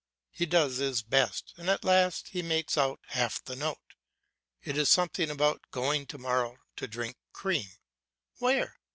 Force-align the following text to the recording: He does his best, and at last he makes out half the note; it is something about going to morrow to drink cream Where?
He 0.31 0.47
does 0.47 0.77
his 0.77 1.03
best, 1.03 1.53
and 1.57 1.69
at 1.69 1.83
last 1.85 2.29
he 2.29 2.41
makes 2.41 2.75
out 2.75 2.99
half 3.09 3.43
the 3.43 3.55
note; 3.55 3.93
it 4.63 4.75
is 4.75 4.89
something 4.89 5.29
about 5.29 5.69
going 5.69 6.07
to 6.07 6.17
morrow 6.17 6.57
to 6.77 6.87
drink 6.87 7.17
cream 7.33 7.69
Where? 8.39 8.79